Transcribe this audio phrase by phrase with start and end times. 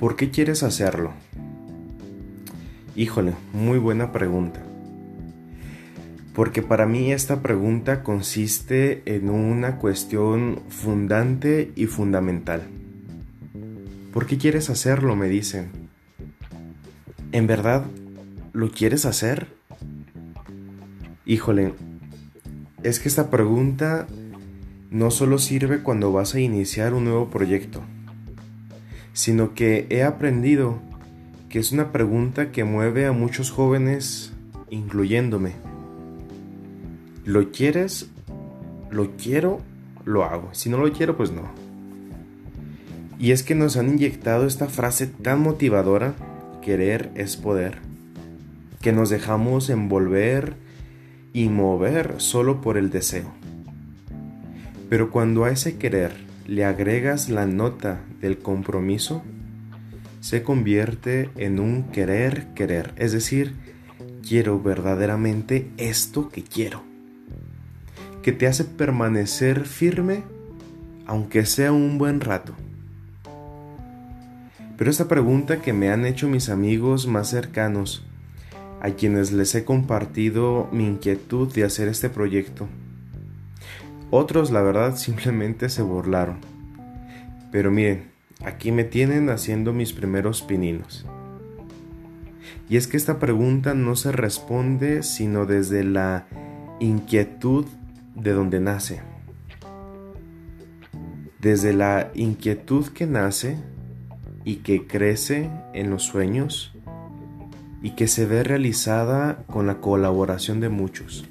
[0.00, 1.12] ¿Por qué quieres hacerlo?
[2.96, 4.62] Híjole, muy buena pregunta.
[6.34, 12.62] Porque para mí esta pregunta consiste en una cuestión fundante y fundamental.
[14.10, 15.16] ¿Por qué quieres hacerlo?
[15.16, 15.68] me dicen.
[17.32, 17.84] ¿En verdad
[18.54, 19.48] lo quieres hacer?
[21.26, 21.74] Híjole,
[22.82, 24.06] es que esta pregunta
[24.90, 27.82] no solo sirve cuando vas a iniciar un nuevo proyecto
[29.12, 30.78] sino que he aprendido
[31.50, 34.32] que es una pregunta que mueve a muchos jóvenes,
[34.70, 35.54] incluyéndome.
[37.24, 38.08] ¿Lo quieres?
[38.88, 39.60] ¿Lo quiero?
[40.04, 40.50] Lo hago.
[40.52, 41.50] Si no lo quiero, pues no.
[43.18, 46.14] Y es que nos han inyectado esta frase tan motivadora,
[46.62, 47.78] querer es poder,
[48.80, 50.54] que nos dejamos envolver
[51.32, 53.32] y mover solo por el deseo.
[54.88, 59.22] Pero cuando a ese querer le agregas la nota del compromiso,
[60.20, 63.54] se convierte en un querer querer, es decir,
[64.26, 66.82] quiero verdaderamente esto que quiero,
[68.22, 70.22] que te hace permanecer firme
[71.10, 72.54] aunque sea un buen rato.
[74.76, 78.04] Pero esta pregunta que me han hecho mis amigos más cercanos,
[78.80, 82.68] a quienes les he compartido mi inquietud de hacer este proyecto,
[84.10, 86.38] otros, la verdad, simplemente se burlaron.
[87.52, 88.10] Pero miren,
[88.44, 91.06] aquí me tienen haciendo mis primeros pininos.
[92.68, 96.26] Y es que esta pregunta no se responde sino desde la
[96.78, 97.66] inquietud
[98.14, 99.00] de donde nace.
[101.40, 103.58] Desde la inquietud que nace
[104.44, 106.72] y que crece en los sueños
[107.82, 111.24] y que se ve realizada con la colaboración de muchos.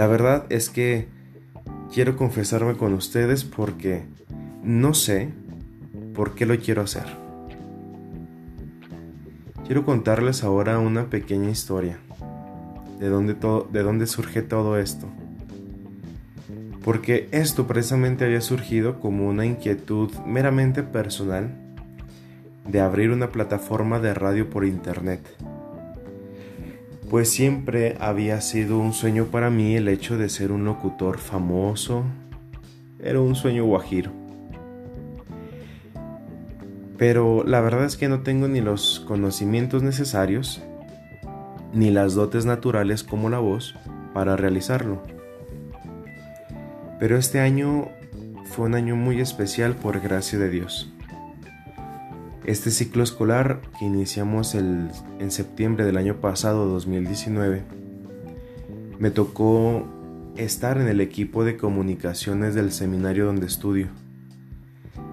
[0.00, 1.08] La verdad es que
[1.92, 4.04] quiero confesarme con ustedes porque
[4.64, 5.28] no sé
[6.14, 7.04] por qué lo quiero hacer.
[9.66, 11.98] Quiero contarles ahora una pequeña historia
[12.98, 15.06] de dónde, de dónde surge todo esto.
[16.82, 21.54] Porque esto precisamente había surgido como una inquietud meramente personal
[22.66, 25.20] de abrir una plataforma de radio por internet
[27.10, 32.04] pues siempre había sido un sueño para mí el hecho de ser un locutor famoso.
[33.00, 34.12] Era un sueño guajiro.
[36.96, 40.62] Pero la verdad es que no tengo ni los conocimientos necesarios,
[41.72, 43.74] ni las dotes naturales como la voz
[44.14, 45.02] para realizarlo.
[47.00, 47.88] Pero este año
[48.44, 50.92] fue un año muy especial por gracia de Dios.
[52.44, 54.90] Este ciclo escolar que iniciamos en
[55.30, 57.62] septiembre del año pasado, 2019,
[58.98, 59.86] me tocó
[60.36, 63.88] estar en el equipo de comunicaciones del seminario donde estudio.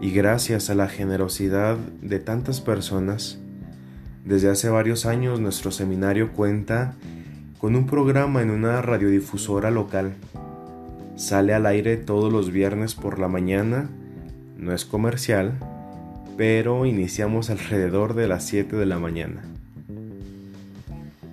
[0.00, 3.38] Y gracias a la generosidad de tantas personas,
[4.24, 6.94] desde hace varios años nuestro seminario cuenta
[7.58, 10.14] con un programa en una radiodifusora local.
[11.14, 13.88] Sale al aire todos los viernes por la mañana,
[14.56, 15.58] no es comercial,
[16.36, 19.42] pero iniciamos alrededor de las 7 de la mañana.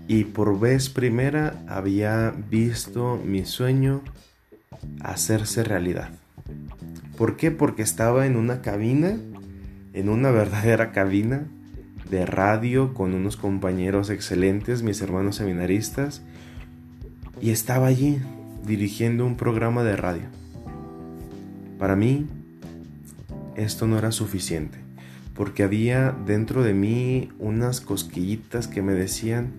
[0.08, 4.02] Y por vez primera había visto mi sueño
[5.02, 6.10] hacerse realidad.
[7.18, 7.52] ¿Por qué?
[7.52, 9.18] Porque estaba en una cabina,
[9.94, 11.46] en una verdadera cabina
[12.10, 16.24] de radio con unos compañeros excelentes, mis hermanos seminaristas,
[17.40, 18.20] y estaba allí
[18.66, 20.24] dirigiendo un programa de radio.
[21.78, 22.26] Para mí,
[23.56, 24.89] esto no era suficiente
[25.40, 29.54] porque había dentro de mí unas cosquillitas que me decían,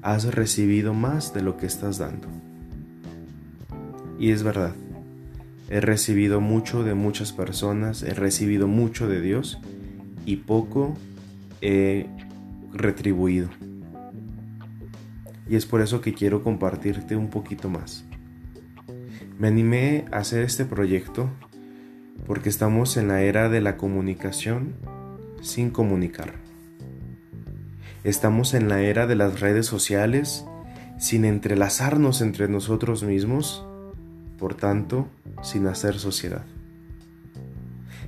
[0.00, 2.28] has recibido más de lo que estás dando.
[4.20, 4.72] Y es verdad,
[5.68, 9.58] he recibido mucho de muchas personas, he recibido mucho de Dios
[10.24, 10.96] y poco
[11.60, 12.06] he
[12.72, 13.48] retribuido.
[15.50, 18.04] Y es por eso que quiero compartirte un poquito más.
[19.40, 21.28] Me animé a hacer este proyecto
[22.28, 24.74] porque estamos en la era de la comunicación
[25.40, 26.34] sin comunicar.
[28.04, 30.46] Estamos en la era de las redes sociales
[30.98, 33.66] sin entrelazarnos entre nosotros mismos,
[34.38, 35.08] por tanto,
[35.42, 36.44] sin hacer sociedad.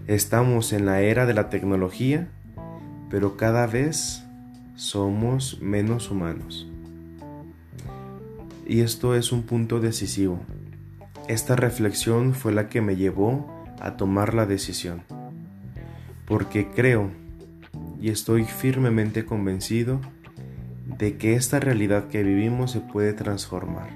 [0.07, 2.29] Estamos en la era de la tecnología,
[3.11, 4.25] pero cada vez
[4.77, 6.69] somos menos humanos.
[8.67, 10.41] Y esto es un punto decisivo.
[11.27, 13.47] Esta reflexión fue la que me llevó
[13.81, 15.03] a tomar la decisión
[16.29, 17.11] porque creo
[18.01, 20.01] y estoy firmemente convencido
[20.99, 23.89] de que esta realidad que vivimos se puede transformar,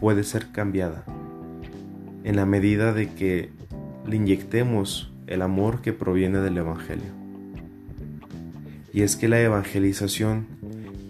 [0.00, 1.04] puede ser cambiada,
[2.24, 3.50] en la medida de que
[4.04, 7.12] le inyectemos el amor que proviene del Evangelio.
[8.92, 10.46] Y es que la evangelización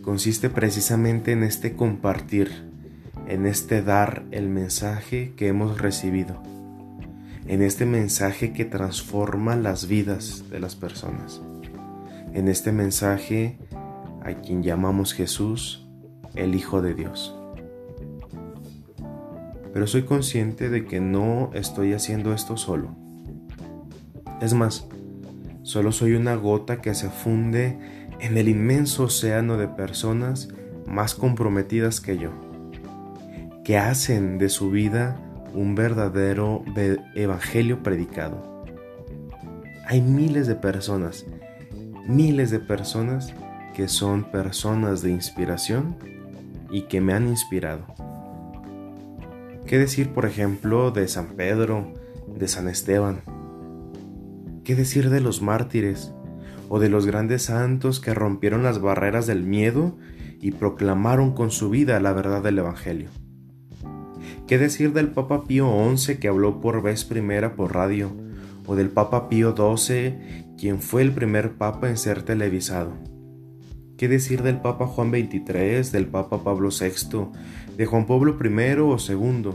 [0.02, 2.50] consiste precisamente en este compartir,
[3.28, 6.42] en este dar el mensaje que hemos recibido,
[7.46, 11.42] en este mensaje que transforma las vidas de las personas,
[12.32, 13.58] en este mensaje
[14.22, 15.88] a quien llamamos Jesús,
[16.34, 17.36] el Hijo de Dios
[19.76, 22.96] pero soy consciente de que no estoy haciendo esto solo.
[24.40, 24.88] Es más,
[25.64, 27.78] solo soy una gota que se funde
[28.18, 30.48] en el inmenso océano de personas
[30.86, 32.30] más comprometidas que yo,
[33.64, 35.20] que hacen de su vida
[35.54, 36.64] un verdadero
[37.14, 38.64] evangelio predicado.
[39.86, 41.26] Hay miles de personas,
[42.06, 43.34] miles de personas
[43.74, 45.96] que son personas de inspiración
[46.70, 47.86] y que me han inspirado.
[49.66, 51.92] ¿Qué decir, por ejemplo, de San Pedro,
[52.26, 53.22] de San Esteban?
[54.64, 56.12] ¿Qué decir de los mártires
[56.68, 59.96] o de los grandes santos que rompieron las barreras del miedo
[60.40, 63.08] y proclamaron con su vida la verdad del Evangelio?
[64.46, 68.12] ¿Qué decir del Papa Pío XI que habló por vez primera por radio
[68.64, 72.92] o del Papa Pío XII quien fue el primer papa en ser televisado?
[73.96, 77.26] ¿Qué decir del Papa Juan XXIII, del Papa Pablo VI,
[77.76, 79.50] de Juan Pablo I o II?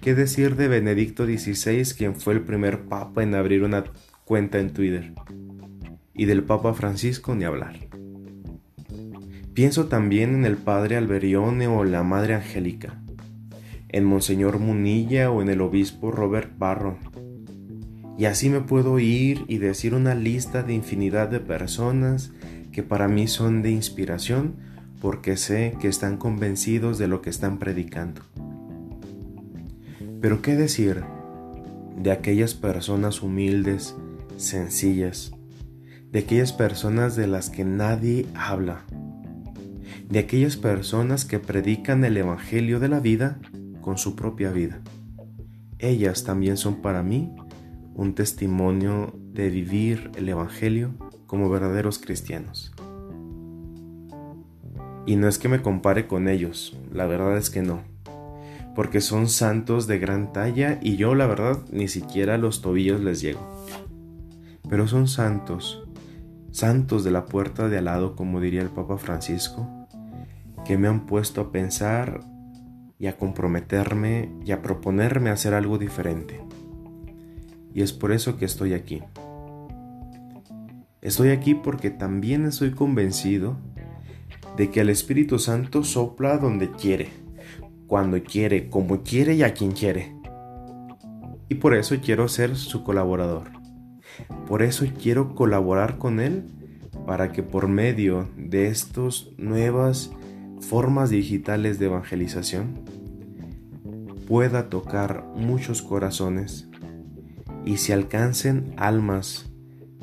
[0.00, 3.84] ¿Qué decir de Benedicto XVI, quien fue el primer Papa en abrir una
[4.24, 5.12] cuenta en Twitter?
[6.14, 7.76] Y del Papa Francisco ni hablar.
[9.52, 13.02] Pienso también en el Padre Alberione o la Madre Angélica,
[13.96, 16.98] en Monseñor Munilla o en el Obispo Robert Barron.
[18.18, 22.32] Y así me puedo ir y decir una lista de infinidad de personas
[22.72, 24.56] que para mí son de inspiración
[25.00, 28.20] porque sé que están convencidos de lo que están predicando.
[30.20, 31.02] Pero ¿qué decir
[31.96, 33.96] de aquellas personas humildes,
[34.36, 35.32] sencillas,
[36.12, 38.84] de aquellas personas de las que nadie habla,
[40.10, 43.38] de aquellas personas que predican el Evangelio de la vida
[43.86, 44.80] con su propia vida?
[45.78, 47.32] Ellas también son para mí
[47.94, 50.94] un testimonio de vivir el Evangelio
[51.28, 52.72] como verdaderos cristianos.
[55.06, 57.82] Y no es que me compare con ellos, la verdad es que no,
[58.74, 63.00] porque son santos de gran talla y yo la verdad ni siquiera a los tobillos
[63.00, 63.66] les llego.
[64.68, 65.84] Pero son santos,
[66.50, 69.86] santos de la puerta de al lado, como diría el Papa Francisco,
[70.64, 72.24] que me han puesto a pensar
[72.98, 76.40] y a comprometerme y a proponerme hacer algo diferente.
[77.74, 79.02] Y es por eso que estoy aquí.
[81.02, 83.56] Estoy aquí porque también estoy convencido
[84.56, 87.10] de que el Espíritu Santo sopla donde quiere,
[87.86, 90.16] cuando quiere, como quiere y a quien quiere.
[91.48, 93.50] Y por eso quiero ser su colaborador.
[94.48, 96.46] Por eso quiero colaborar con Él
[97.06, 100.10] para que por medio de estas nuevas
[100.60, 102.84] formas digitales de evangelización
[104.26, 106.68] pueda tocar muchos corazones
[107.64, 109.50] y se alcancen almas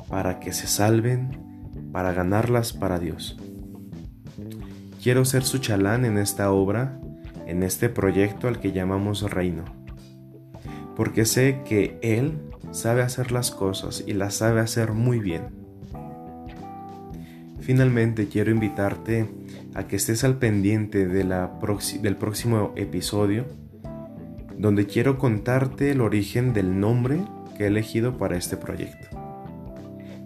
[0.08, 3.36] para que se salven, para ganarlas para Dios.
[5.02, 6.98] Quiero ser su chalán en esta obra,
[7.46, 9.64] en este proyecto al que llamamos reino,
[10.96, 15.63] porque sé que Él sabe hacer las cosas y las sabe hacer muy bien.
[17.64, 19.26] Finalmente quiero invitarte
[19.74, 21.50] a que estés al pendiente de la
[22.02, 23.46] del próximo episodio,
[24.58, 27.20] donde quiero contarte el origen del nombre
[27.56, 29.08] que he elegido para este proyecto.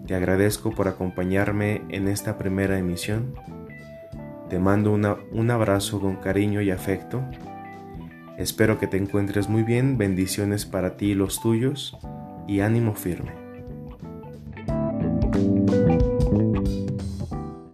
[0.08, 3.34] Te agradezco por acompañarme en esta primera emisión.
[4.50, 7.22] Te mando un abrazo con cariño y afecto.
[8.36, 9.96] Espero que te encuentres muy bien.
[9.96, 11.96] Bendiciones para ti y los tuyos.
[12.48, 13.47] Y ánimo firme.